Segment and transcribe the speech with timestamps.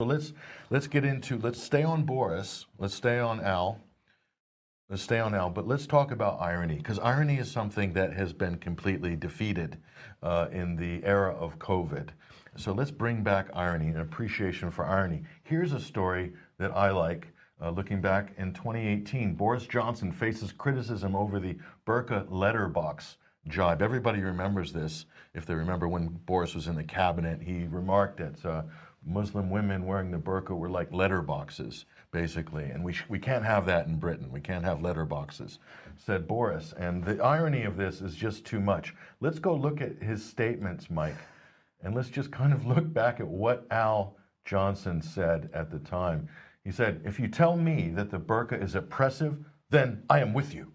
[0.00, 0.32] So let's
[0.70, 2.66] let's get into let's stay on Boris.
[2.78, 3.78] Let's stay on Al.
[4.90, 8.32] Let's stay on Al, but let's talk about irony because irony is something that has
[8.32, 9.78] been completely defeated
[10.20, 12.08] uh, in the era of COVID.
[12.56, 15.22] So let's bring back irony and appreciation for irony.
[15.44, 17.28] Here's a story that I like.
[17.62, 21.56] Uh, looking back in 2018, Boris Johnson faces criticism over the
[21.86, 23.16] burqa letterbox
[23.46, 23.80] jibe.
[23.80, 25.06] Everybody remembers this.
[25.34, 28.62] If they remember when Boris was in the cabinet, he remarked that uh,
[29.06, 32.64] Muslim women wearing the burqa were like letterboxes, basically.
[32.64, 34.30] And we, we can't have that in Britain.
[34.30, 35.58] We can't have letterboxes,
[35.96, 36.72] said Boris.
[36.78, 38.94] And the irony of this is just too much.
[39.20, 41.16] Let's go look at his statements, Mike,
[41.82, 46.28] and let's just kind of look back at what Al Johnson said at the time.
[46.64, 49.36] He said, If you tell me that the burqa is oppressive,
[49.70, 50.72] then I am with you,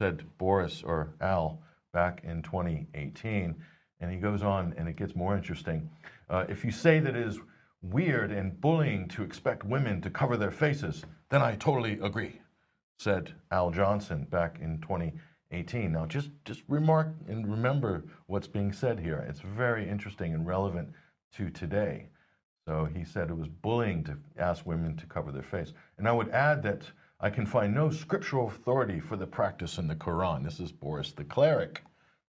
[0.00, 3.54] said Boris or Al back in 2018.
[4.00, 5.88] And he goes on, and it gets more interesting.
[6.28, 7.38] Uh, if you say that it is
[7.82, 12.40] weird and bullying to expect women to cover their faces, then I totally agree,
[12.98, 15.92] said Al Johnson back in 2018.
[15.92, 19.24] Now, just, just remark and remember what's being said here.
[19.28, 20.90] It's very interesting and relevant
[21.36, 22.06] to today.
[22.66, 25.72] So he said it was bullying to ask women to cover their face.
[25.98, 26.82] And I would add that
[27.18, 30.44] I can find no scriptural authority for the practice in the Quran.
[30.44, 31.82] This is Boris the cleric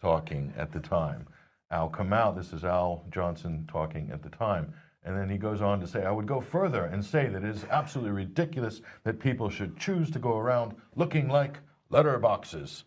[0.00, 1.26] talking at the time.
[1.70, 4.72] Al Kamal, this is Al Johnson talking at the time.
[5.04, 7.48] And then he goes on to say, I would go further and say that it
[7.48, 11.58] is absolutely ridiculous that people should choose to go around looking like
[11.90, 12.82] letterboxes,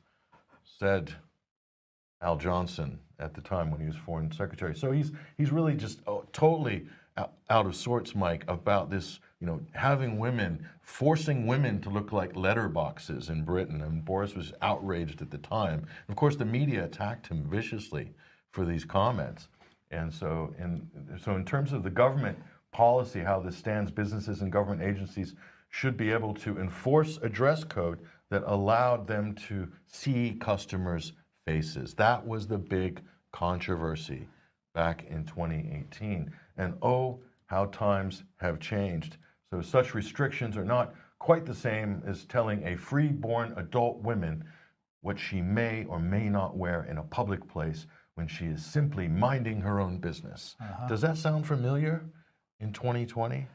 [0.64, 1.16] said
[2.22, 4.76] Al Johnson at the time when he was foreign secretary.
[4.76, 6.86] So he's, he's really just oh, totally
[7.50, 12.34] out of sorts, Mike, about this, you know, having women, forcing women to look like
[12.34, 13.81] letterboxes in Britain.
[13.81, 15.86] And Boris was outraged at the time.
[16.08, 18.14] Of course, the media attacked him viciously
[18.52, 19.50] for these comments.
[19.92, 20.88] And so, in,
[21.22, 22.38] so in terms of the government
[22.72, 25.36] policy, how this stands, businesses and government agencies
[25.70, 31.14] should be able to enforce a dress code that allowed them to see customers'
[31.46, 31.94] faces.
[31.96, 34.28] That was the big controversy
[34.74, 36.31] back in 2018.
[36.58, 39.18] And oh, how times have changed.
[39.50, 44.44] So, such restrictions are not quite the same as telling a free-born adult woman
[45.02, 47.85] what she may or may not wear in a public place
[48.16, 50.55] when she is simply minding her own business.
[50.61, 50.88] Uh-huh.
[50.88, 52.03] Does that sound familiar
[52.59, 53.47] in 2020?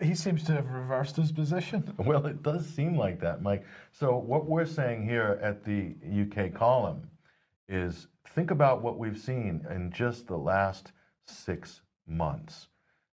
[0.00, 1.94] He seems to have reversed his position.
[1.98, 3.64] Well, it does seem like that, Mike.
[3.92, 7.08] So, what we're saying here at the UK column
[7.68, 10.92] is think about what we've seen in just the last
[11.26, 12.68] six months.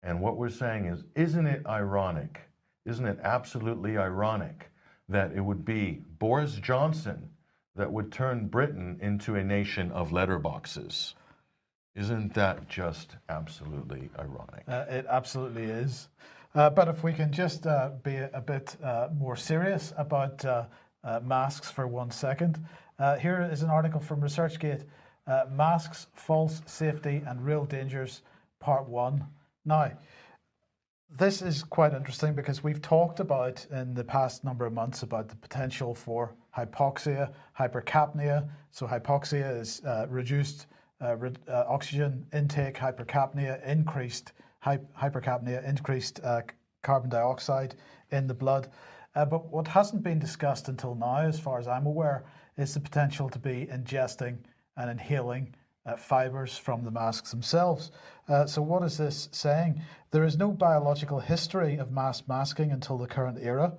[0.03, 2.41] And what we're saying is, isn't it ironic?
[2.85, 4.69] Isn't it absolutely ironic
[5.09, 7.29] that it would be Boris Johnson
[7.75, 11.13] that would turn Britain into a nation of letterboxes.
[11.95, 14.63] Isn't that just absolutely ironic?
[14.67, 16.09] Uh, it absolutely is.
[16.53, 20.65] Uh, but if we can just uh, be a, bit uh, more serious about uh,
[21.03, 22.59] uh, masks for one second,
[23.19, 24.83] here is an article from ResearchGate
[25.51, 28.21] Masks, False Safety and Real Dangers,
[28.59, 29.25] Part 1.
[29.65, 29.91] Now,
[31.09, 35.27] this is quite interesting because we've talked about in the past number of months about
[35.27, 38.47] the potential for hypoxia, hypercapnia.
[38.71, 40.67] So hypoxia is uh, reduced
[41.01, 46.41] uh, re- uh, oxygen intake, hypercapnia, increased hy- hypercapnia, increased uh,
[46.83, 47.75] carbon dioxide
[48.11, 48.69] in the blood.
[49.15, 52.25] Uh, but what hasn't been discussed until now, as far as I'm aware,
[52.57, 54.37] is the potential to be ingesting
[54.77, 55.53] and inhaling
[55.85, 57.91] uh, fibers from the masks themselves.
[58.27, 59.81] Uh, so, what is this saying?
[60.11, 63.73] There is no biological history of mass masking until the current era.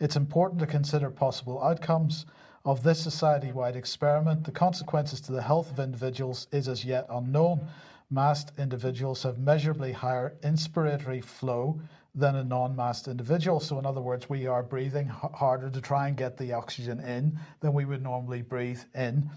[0.00, 2.26] It's important to consider possible outcomes
[2.64, 4.44] of this society wide experiment.
[4.44, 7.66] The consequences to the health of individuals is as yet unknown.
[8.10, 11.80] Masked individuals have measurably higher inspiratory flow
[12.18, 13.60] than a non masked individual.
[13.60, 17.38] So, in other words, we are breathing harder to try and get the oxygen in
[17.60, 19.30] than we would normally breathe in.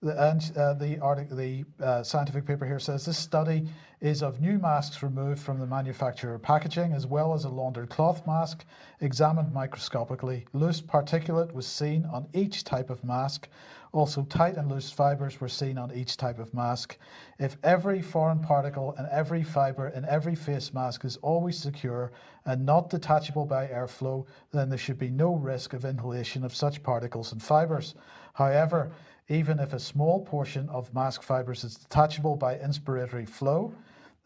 [0.00, 3.68] And uh, the, the uh, scientific paper here says this study
[4.00, 8.24] is of new masks removed from the manufacturer packaging, as well as a laundered cloth
[8.24, 8.64] mask
[9.00, 10.46] examined microscopically.
[10.52, 13.48] Loose particulate was seen on each type of mask.
[13.92, 16.98] Also, tight and loose fibers were seen on each type of mask.
[17.38, 22.12] If every foreign particle and every fiber in every face mask is always secure
[22.44, 26.82] and not detachable by airflow, then there should be no risk of inhalation of such
[26.82, 27.94] particles and fibers.
[28.34, 28.92] However,
[29.28, 33.72] even if a small portion of mask fibers is detachable by inspiratory flow,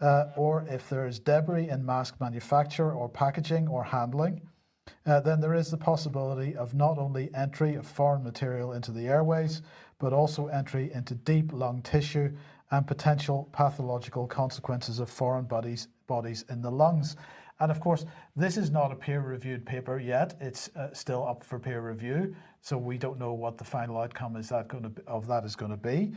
[0.00, 4.40] uh, or if there is debris in mask manufacture or packaging or handling,
[5.06, 9.06] uh, then there is the possibility of not only entry of foreign material into the
[9.06, 9.62] airways,
[9.98, 12.30] but also entry into deep lung tissue
[12.70, 17.16] and potential pathological consequences of foreign bodies antibodies in the lungs.
[17.60, 20.36] And of course, this is not a peer reviewed paper yet.
[20.40, 22.34] It's uh, still up for peer review.
[22.60, 25.44] So we don't know what the final outcome is that going to be, of that
[25.44, 26.12] is going to be.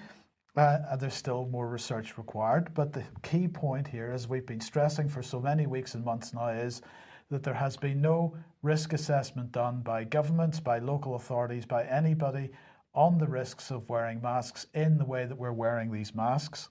[0.57, 2.73] Uh, and there's still more research required.
[2.73, 6.33] But the key point here, as we've been stressing for so many weeks and months
[6.33, 6.81] now, is
[7.29, 8.35] that there has been no
[8.65, 12.49] risk assessment done by governments, by local authorities, by anybody
[12.95, 16.69] on the risks of wearing masks in the way that we're wearing these masks.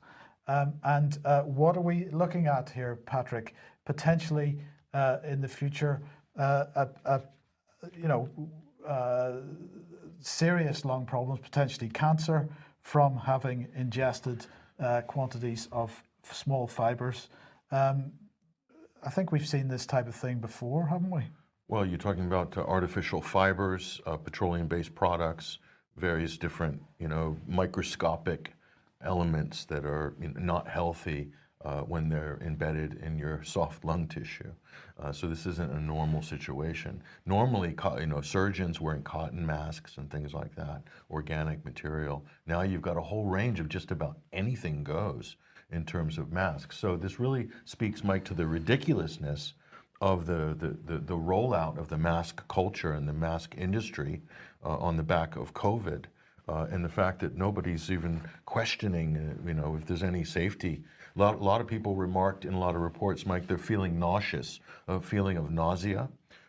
[0.49, 3.55] Um, and uh, what are we looking at here, Patrick?
[3.85, 4.58] Potentially
[4.93, 6.02] uh, in the future,
[6.37, 7.23] uh, a, a,
[7.96, 8.29] you know,
[8.87, 9.37] uh,
[10.20, 12.49] serious lung problems, potentially cancer
[12.81, 14.46] from having ingested
[14.81, 17.29] uh, quantities of small fibers.
[17.70, 18.12] Um,
[19.06, 21.23] I think we've seen this type of thing before, haven't we?
[21.67, 25.59] Well, you're talking about uh, artificial fibers, uh, petroleum-based products,
[25.97, 28.53] various different, you know, microscopic
[29.03, 31.31] elements that are you know, not healthy
[31.65, 34.53] uh, when they're embedded in your soft lung tissue.
[35.03, 37.03] Uh, so this isn't a normal situation.
[37.25, 42.27] Normally, you know, surgeons wearing cotton masks and things like that, organic material.
[42.47, 45.37] Now you've got a whole range of just about anything goes
[45.73, 46.77] in terms of masks.
[46.77, 49.55] So this really speaks, Mike, to the ridiculousness
[50.00, 54.20] of the, the, the, the rollout of the mask culture and the mask industry
[54.64, 56.05] uh, on the back of COVID.
[56.46, 60.82] Uh, and the fact that nobody's even questioning, uh, you know, if there's any safety.
[61.17, 63.99] A lot, a lot of people remarked in a lot of reports, Mike, they're feeling
[63.99, 66.08] nauseous, a feeling of nausea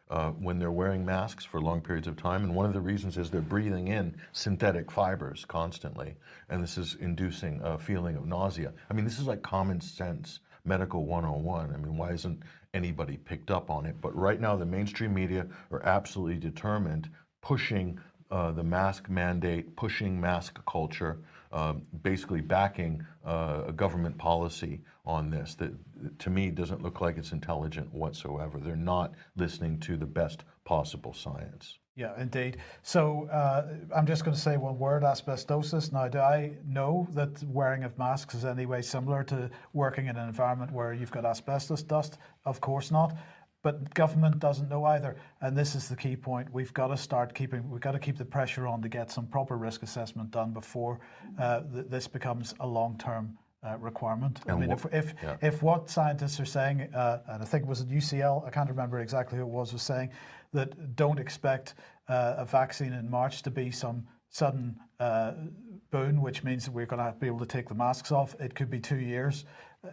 [0.10, 2.44] uh, when they're wearing masks for long periods of time.
[2.44, 6.16] And one of the reasons is they're breathing in synthetic fibers constantly.
[6.50, 8.74] And this is inducing a feeling of nausea.
[8.90, 11.74] I mean, this is like common sense medical 101.
[11.74, 12.42] I mean, why isn't
[12.74, 13.96] anybody picked up on it?
[14.02, 17.10] But right now, the mainstream media are absolutely determined,
[17.42, 18.00] pushing
[18.32, 21.20] uh, the mask mandate, pushing mask culture,
[21.52, 25.72] um, basically backing uh, a government policy on this that
[26.20, 28.60] to me doesn't look like it's intelligent whatsoever.
[28.60, 31.78] They're not listening to the best possible science.
[31.98, 32.58] Yeah, indeed.
[32.82, 35.94] So uh, I'm just going to say one word asbestosis.
[35.94, 40.18] Now, do I know that wearing of masks is any way similar to working in
[40.18, 42.18] an environment where you've got asbestos dust?
[42.44, 43.16] Of course not.
[43.64, 46.54] But government doesn't know either, and this is the key point.
[46.54, 47.68] We've got to start keeping.
[47.68, 51.00] We've got to keep the pressure on to get some proper risk assessment done before
[51.40, 53.36] uh, th- this becomes a long-term
[53.66, 54.40] uh, requirement.
[54.48, 55.38] I mean, wha- if if, yeah.
[55.42, 58.70] if what scientists are saying, uh, and I think it was at UCL, I can't
[58.70, 60.10] remember exactly who it was, was saying
[60.54, 61.76] that don't expect
[62.08, 65.34] uh, a vaccine in March to be some sudden uh,
[65.92, 68.36] boon, which means that we're going to be able to take the masks off.
[68.40, 69.46] It could be two years.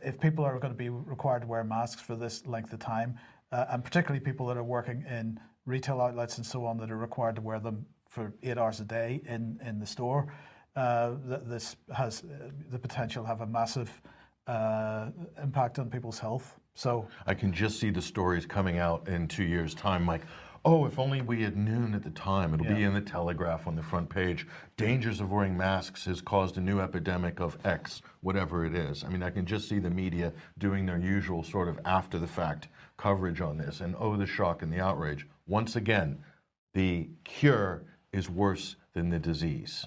[0.03, 3.19] If people are going to be required to wear masks for this length of time,
[3.53, 6.97] uh, and particularly people that are working in retail outlets and so on that are
[6.97, 10.33] required to wear them for eight hours a day in, in the store,
[10.77, 14.01] uh, th- this has uh, the potential to have a massive
[14.47, 15.11] uh,
[15.43, 16.59] impact on people's health.
[16.75, 20.23] So I can just see the stories coming out in two years' time, like,
[20.65, 22.55] oh, if only we had known at the time.
[22.55, 24.47] It'll be in the Telegraph on the front page.
[24.77, 29.05] Dangers of wearing masks has caused a new epidemic of X, whatever it is.
[29.05, 32.29] I mean, I can just see the media doing their usual sort of after the
[32.29, 33.81] fact coverage on this.
[33.81, 35.27] And oh, the shock and the outrage.
[35.47, 36.19] Once again,
[36.75, 37.83] the cure
[38.13, 39.87] is worse than the disease.